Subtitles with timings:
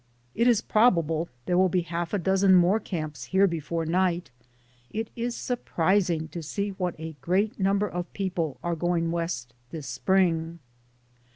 [0.33, 4.31] It is probable there will be half a dozen more camps here before night.
[4.89, 9.85] It is surprising to see what a great number of people are going west this
[9.85, 10.57] Spring.